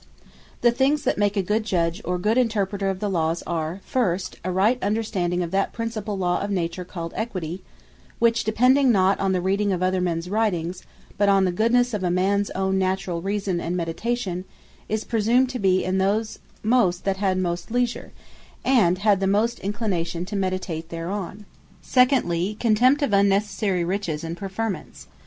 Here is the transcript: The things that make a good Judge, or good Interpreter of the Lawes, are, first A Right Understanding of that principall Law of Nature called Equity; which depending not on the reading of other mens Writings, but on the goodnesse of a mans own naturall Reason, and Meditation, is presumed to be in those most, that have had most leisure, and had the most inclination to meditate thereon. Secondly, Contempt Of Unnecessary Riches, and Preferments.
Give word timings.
The 0.61 0.71
things 0.71 1.03
that 1.03 1.19
make 1.19 1.37
a 1.37 1.43
good 1.43 1.63
Judge, 1.63 2.01
or 2.03 2.17
good 2.17 2.35
Interpreter 2.35 2.89
of 2.89 2.99
the 3.01 3.07
Lawes, 3.07 3.43
are, 3.45 3.81
first 3.85 4.35
A 4.43 4.51
Right 4.51 4.81
Understanding 4.81 5.43
of 5.43 5.51
that 5.51 5.73
principall 5.73 6.17
Law 6.17 6.41
of 6.41 6.49
Nature 6.49 6.83
called 6.85 7.13
Equity; 7.15 7.61
which 8.17 8.43
depending 8.43 8.91
not 8.91 9.19
on 9.19 9.31
the 9.31 9.41
reading 9.41 9.71
of 9.71 9.83
other 9.83 10.01
mens 10.01 10.27
Writings, 10.27 10.81
but 11.19 11.29
on 11.29 11.45
the 11.45 11.51
goodnesse 11.51 11.93
of 11.93 12.03
a 12.03 12.09
mans 12.09 12.49
own 12.55 12.79
naturall 12.79 13.21
Reason, 13.21 13.61
and 13.61 13.77
Meditation, 13.77 14.43
is 14.89 15.03
presumed 15.03 15.49
to 15.49 15.59
be 15.59 15.83
in 15.83 15.99
those 15.99 16.39
most, 16.63 17.03
that 17.05 17.17
have 17.17 17.35
had 17.37 17.37
most 17.37 17.69
leisure, 17.69 18.11
and 18.65 18.97
had 18.97 19.19
the 19.19 19.27
most 19.27 19.59
inclination 19.59 20.25
to 20.25 20.35
meditate 20.35 20.89
thereon. 20.89 21.45
Secondly, 21.83 22.57
Contempt 22.59 23.03
Of 23.03 23.13
Unnecessary 23.13 23.83
Riches, 23.83 24.23
and 24.23 24.35
Preferments. 24.35 25.05